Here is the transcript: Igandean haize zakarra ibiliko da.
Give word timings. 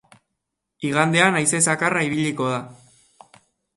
Igandean 0.91 1.37
haize 1.41 1.61
zakarra 1.73 2.03
ibiliko 2.09 2.51
da. 2.57 3.39